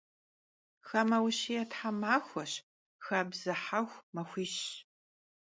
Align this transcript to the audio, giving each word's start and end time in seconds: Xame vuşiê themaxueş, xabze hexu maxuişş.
Xame 0.87 1.17
vuşiê 1.23 1.63
themaxueş, 1.71 2.53
xabze 3.05 3.53
hexu 3.65 3.99
maxuişş. 4.15 4.67